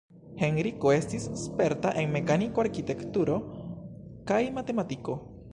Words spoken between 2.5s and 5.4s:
arkitekturo kaj matematiko.